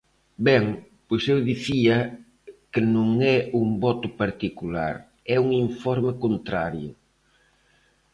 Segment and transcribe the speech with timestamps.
[0.47, 0.65] Ben,
[1.07, 1.97] pois eu dicía
[2.71, 4.95] que non é un voto particular,
[5.35, 6.91] é un informe contrario.